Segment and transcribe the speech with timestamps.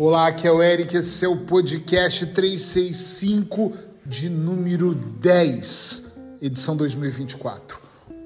[0.00, 3.72] Olá, aqui é o Eric, esse é o podcast 365
[4.06, 7.80] de número 10, edição 2024.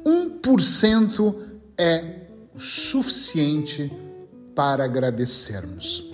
[0.04, 1.34] 1%
[1.78, 3.90] é o suficiente
[4.54, 6.10] para agradecermos.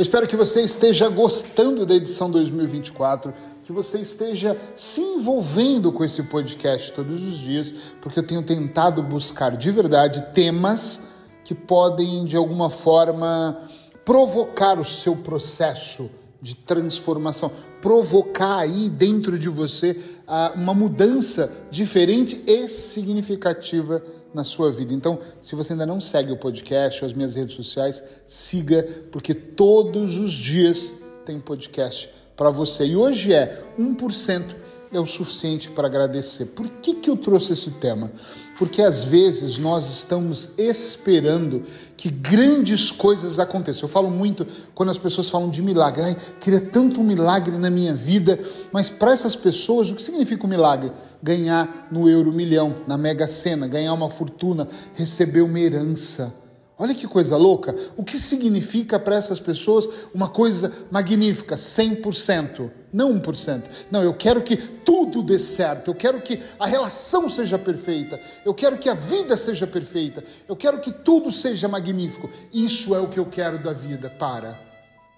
[0.00, 6.02] Eu espero que você esteja gostando da edição 2024, que você esteja se envolvendo com
[6.02, 11.02] esse podcast todos os dias, porque eu tenho tentado buscar de verdade temas
[11.44, 13.60] que podem de alguma forma
[14.02, 16.08] provocar o seu processo
[16.40, 19.92] de transformação, provocar aí dentro de você
[20.26, 24.02] uh, uma mudança diferente e significativa
[24.32, 24.92] na sua vida.
[24.92, 29.34] Então, se você ainda não segue o podcast ou as minhas redes sociais, siga, porque
[29.34, 32.86] todos os dias tem podcast para você.
[32.86, 34.59] E hoje é 1%
[34.92, 36.46] é o suficiente para agradecer.
[36.46, 38.10] Por que, que eu trouxe esse tema?
[38.58, 41.62] Porque às vezes nós estamos esperando
[41.96, 43.82] que grandes coisas aconteçam.
[43.82, 46.02] Eu falo muito quando as pessoas falam de milagre.
[46.02, 48.38] Ai, queria tanto um milagre na minha vida,
[48.72, 50.92] mas para essas pessoas, o que significa um milagre?
[51.22, 56.39] Ganhar no euro milhão, na mega sena, ganhar uma fortuna, receber uma herança.
[56.80, 57.74] Olha que coisa louca.
[57.94, 61.54] O que significa para essas pessoas uma coisa magnífica?
[61.54, 63.64] 100%, não 1%.
[63.90, 65.88] Não, eu quero que tudo dê certo.
[65.88, 68.18] Eu quero que a relação seja perfeita.
[68.46, 70.24] Eu quero que a vida seja perfeita.
[70.48, 72.30] Eu quero que tudo seja magnífico.
[72.50, 74.08] Isso é o que eu quero da vida.
[74.08, 74.58] Para.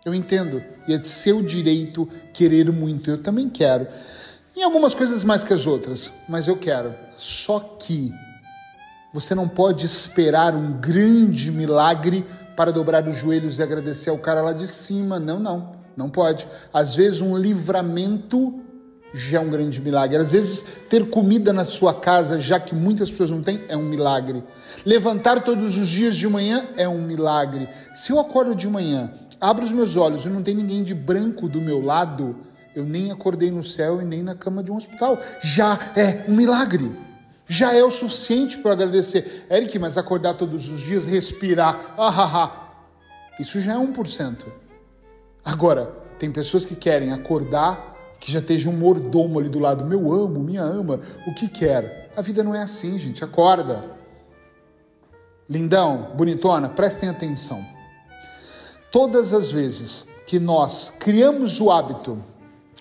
[0.04, 0.60] Eu entendo.
[0.88, 3.08] E é de seu direito querer muito.
[3.08, 3.86] Eu também quero.
[4.56, 6.92] Em algumas coisas mais que as outras, mas eu quero.
[7.16, 8.12] Só que
[9.12, 12.24] você não pode esperar um grande milagre
[12.56, 15.20] para dobrar os joelhos e agradecer ao cara lá de cima.
[15.20, 15.72] Não, não.
[15.94, 16.48] Não pode.
[16.72, 18.60] Às vezes, um livramento
[19.12, 20.16] já é um grande milagre.
[20.16, 23.82] Às vezes, ter comida na sua casa, já que muitas pessoas não têm, é um
[23.82, 24.42] milagre.
[24.86, 27.68] Levantar todos os dias de manhã é um milagre.
[27.92, 31.46] Se eu acordo de manhã, abro os meus olhos e não tem ninguém de branco
[31.46, 32.36] do meu lado,
[32.74, 35.20] eu nem acordei no céu e nem na cama de um hospital.
[35.42, 36.90] Já é um milagre
[37.52, 39.46] já é o suficiente para agradecer.
[39.50, 42.72] Eric, mas acordar todos os dias, respirar, ah, ah, ah.
[43.38, 44.46] isso já é 1%.
[45.44, 45.86] Agora,
[46.18, 50.40] tem pessoas que querem acordar, que já esteja um mordomo ali do lado, meu amo,
[50.40, 52.10] minha ama, o que quer.
[52.16, 53.84] A vida não é assim, gente, acorda.
[55.48, 57.62] Lindão, bonitona, prestem atenção.
[58.90, 62.22] Todas as vezes que nós criamos o hábito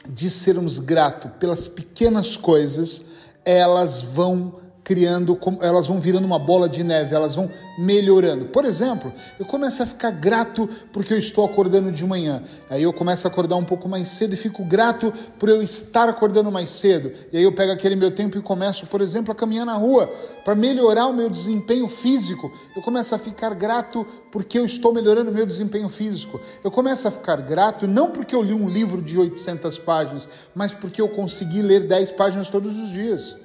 [0.08, 3.11] de sermos gratos pelas pequenas coisas,
[3.46, 8.46] elas vão criando, elas vão virando uma bola de neve, elas vão melhorando.
[8.46, 12.44] Por exemplo, eu começo a ficar grato porque eu estou acordando de manhã.
[12.70, 16.10] Aí eu começo a acordar um pouco mais cedo e fico grato por eu estar
[16.10, 17.12] acordando mais cedo.
[17.32, 20.12] E aí eu pego aquele meu tempo e começo, por exemplo, a caminhar na rua
[20.44, 22.52] para melhorar o meu desempenho físico.
[22.76, 26.40] Eu começo a ficar grato porque eu estou melhorando o meu desempenho físico.
[26.64, 30.74] Eu começo a ficar grato não porque eu li um livro de 800 páginas, mas
[30.74, 33.41] porque eu consegui ler 10 páginas todos os dias.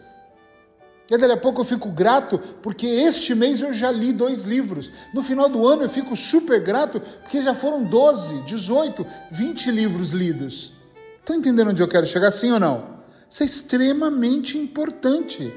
[1.09, 4.91] E daí a pouco eu fico grato porque este mês eu já li dois livros.
[5.15, 10.11] No final do ano eu fico super grato porque já foram 12, 18, 20 livros
[10.11, 10.73] lidos.
[11.19, 12.97] Estão entendendo onde eu quero chegar, sim ou não?
[13.31, 15.53] Isso é extremamente importante.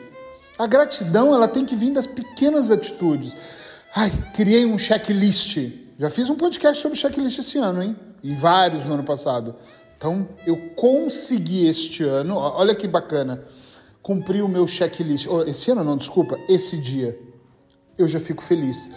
[0.57, 3.35] A gratidão ela tem que vir das pequenas atitudes.
[3.95, 5.57] Ai, criei um checklist.
[5.97, 7.95] Já fiz um podcast sobre checklist esse ano, hein?
[8.21, 9.55] E vários no ano passado.
[9.97, 13.43] Então eu consegui este ano, olha que bacana
[14.01, 15.27] cumpri o meu checklist.
[15.27, 17.17] Oh, esse ano não, desculpa, esse dia.
[17.97, 18.91] Eu já fico feliz.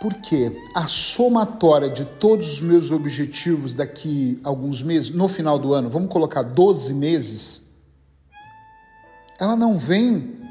[0.00, 5.88] Porque a somatória de todos os meus objetivos daqui alguns meses, no final do ano,
[5.88, 7.62] vamos colocar 12 meses,
[9.40, 10.42] ela não vem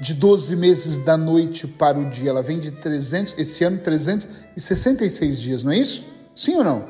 [0.00, 5.40] de 12 meses da noite para o dia, ela vem de 300, esse ano 366
[5.40, 6.04] dias, não é isso?
[6.34, 6.88] Sim ou não?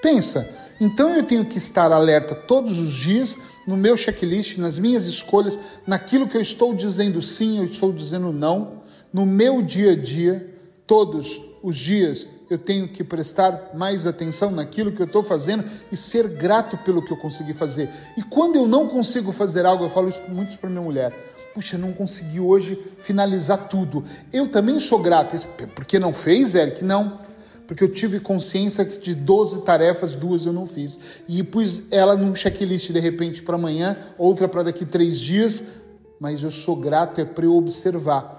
[0.00, 0.48] Pensa.
[0.80, 5.58] Então eu tenho que estar alerta todos os dias no meu checklist, nas minhas escolhas,
[5.86, 8.82] naquilo que eu estou dizendo sim, eu estou dizendo não,
[9.12, 10.54] no meu dia a dia,
[10.86, 15.96] todos os dias eu tenho que prestar mais atenção naquilo que eu estou fazendo e
[15.96, 17.90] ser grato pelo que eu consegui fazer.
[18.16, 21.12] E quando eu não consigo fazer algo, eu falo isso muito para minha mulher.
[21.52, 24.04] Puxa, não consegui hoje finalizar tudo.
[24.32, 25.34] Eu também sou grato.
[25.74, 26.84] Porque não fez, Eric?
[26.84, 27.25] Não
[27.66, 30.98] porque eu tive consciência que de 12 tarefas, duas eu não fiz.
[31.28, 35.64] E pus ela num checklist de repente para amanhã, outra para daqui três dias,
[36.20, 38.34] mas eu sou grato é para eu observar.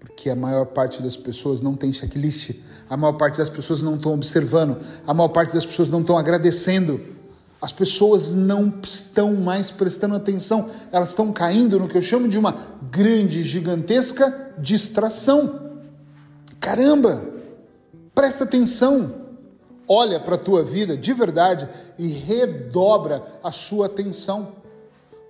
[0.00, 2.52] Porque a maior parte das pessoas não tem checklist,
[2.88, 6.16] a maior parte das pessoas não estão observando, a maior parte das pessoas não estão
[6.16, 7.14] agradecendo.
[7.60, 12.38] As pessoas não estão mais prestando atenção, elas estão caindo no que eu chamo de
[12.38, 12.54] uma
[12.90, 15.78] grande, gigantesca distração.
[16.60, 17.35] Caramba!
[18.16, 19.26] Presta atenção.
[19.86, 21.68] Olha para a tua vida de verdade
[21.98, 24.52] e redobra a sua atenção.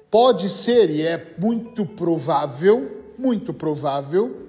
[0.08, 4.46] Pode ser, e é muito provável, muito provável,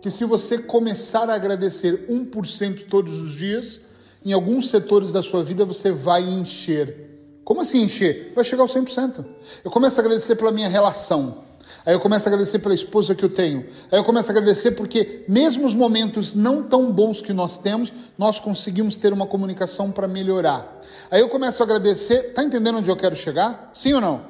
[0.00, 3.82] que se você começar a agradecer 1% todos os dias,
[4.24, 7.40] em alguns setores da sua vida você vai encher.
[7.44, 8.32] Como assim encher?
[8.34, 9.24] Vai chegar ao 100%.
[9.64, 11.47] Eu começo a agradecer pela minha relação.
[11.84, 13.66] Aí eu começo a agradecer pela esposa que eu tenho.
[13.90, 17.92] Aí eu começo a agradecer porque, mesmo os momentos não tão bons que nós temos,
[18.16, 20.80] nós conseguimos ter uma comunicação para melhorar.
[21.10, 22.34] Aí eu começo a agradecer.
[22.34, 23.70] Tá entendendo onde eu quero chegar?
[23.72, 24.22] Sim ou não?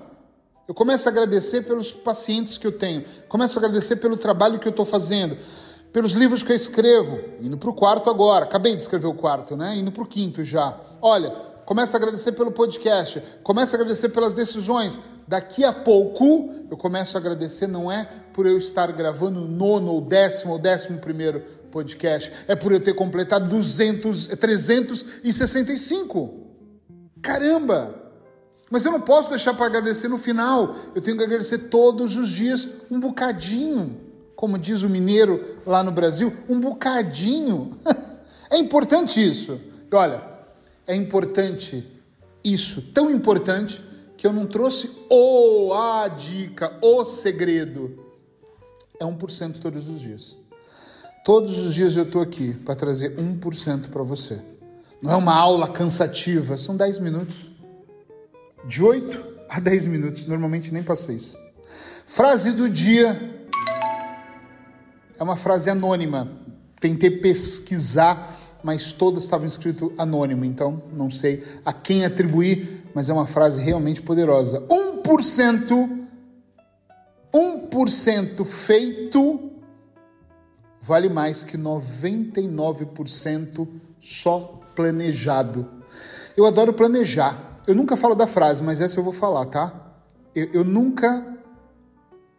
[0.66, 3.04] Eu começo a agradecer pelos pacientes que eu tenho.
[3.28, 5.36] Começo a agradecer pelo trabalho que eu estou fazendo
[5.92, 9.56] pelos livros que eu escrevo, indo para o quarto agora, acabei de escrever o quarto,
[9.56, 9.76] né?
[9.76, 10.78] Indo para o quinto já.
[11.00, 11.34] Olha,
[11.68, 14.98] começa a agradecer pelo podcast, começa a agradecer pelas decisões.
[15.26, 19.92] Daqui a pouco eu começo a agradecer, não é por eu estar gravando o nono,
[19.92, 26.46] ou décimo, ou décimo primeiro podcast, é por eu ter completado 200, 365.
[27.20, 27.94] Caramba!
[28.70, 32.30] Mas eu não posso deixar para agradecer no final, eu tenho que agradecer todos os
[32.30, 37.76] dias um bocadinho como diz o mineiro lá no Brasil, um bocadinho.
[38.48, 39.60] é importante isso.
[39.90, 40.37] E olha,
[40.88, 41.86] é importante
[42.42, 43.80] isso, tão importante
[44.16, 48.04] que eu não trouxe o a dica, o segredo.
[48.98, 50.36] É 1% todos os dias.
[51.24, 54.40] Todos os dias eu estou aqui para trazer 1% para você.
[55.00, 57.50] Não é uma aula cansativa, são 10 minutos.
[58.64, 61.38] De 8 a 10 minutos, normalmente nem passei isso.
[62.06, 63.46] Frase do dia
[65.18, 66.28] é uma frase anônima.
[66.80, 73.12] Tentei pesquisar, mas todas estavam escrito anônimo, então não sei a quem atribuir, mas é
[73.12, 74.60] uma frase realmente poderosa.
[74.68, 76.06] 1%,
[77.32, 79.52] 1% feito
[80.80, 83.68] vale mais que 99%
[83.98, 85.68] só planejado.
[86.36, 87.60] Eu adoro planejar.
[87.66, 89.92] Eu nunca falo da frase, mas essa eu vou falar, tá?
[90.34, 91.36] Eu, eu nunca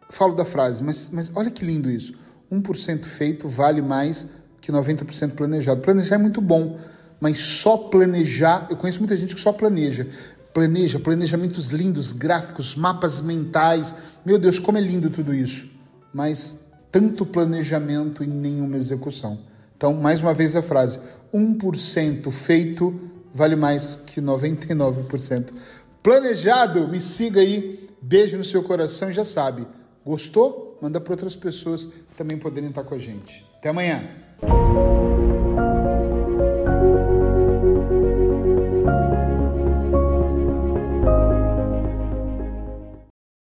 [0.10, 2.14] falo da frase, mas, mas olha que lindo isso.
[2.52, 4.26] 1% feito vale mais
[4.62, 5.82] que 90% planejado.
[5.82, 6.78] Planejar é muito bom,
[7.20, 10.08] mas só planejar, eu conheço muita gente que só planeja.
[10.54, 13.94] Planeja, planejamentos lindos, gráficos, mapas mentais.
[14.26, 15.70] Meu Deus, como é lindo tudo isso.
[16.14, 16.60] Mas
[16.92, 19.40] tanto planejamento e nenhuma execução.
[19.78, 21.00] Então, mais uma vez a frase:
[21.34, 23.00] 1% feito
[23.34, 25.54] vale mais que 99%.
[26.02, 27.88] Planejado, me siga aí.
[28.02, 29.68] Beijo no seu coração e já sabe.
[30.06, 30.78] Gostou?
[30.82, 33.46] Manda para outras pessoas também poderem estar com a gente.
[33.58, 34.29] Até amanhã.
[34.42, 34.99] Thank you.